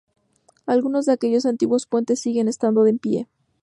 Algunos 0.65 1.05
de 1.05 1.11
aquellos 1.13 1.45
antiguos 1.45 1.85
puentes 1.85 2.19
siguen 2.19 2.47
estando 2.47 2.87
en 2.87 2.97
pie. 2.97 3.27